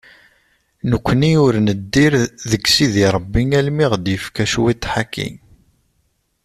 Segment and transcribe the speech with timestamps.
[0.89, 2.13] Nekkni ur neddir
[2.51, 5.29] deg Sidi Rebbi almi i aɣ-d-yefka cwiṭeḥ-agi.